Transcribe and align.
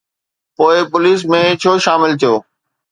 پوءِ 0.55 0.75
پوليس 0.91 1.19
۾ 1.37 1.41
ڇو 1.61 1.71
شامل 1.85 2.11
ٿيو؟ 2.19 2.33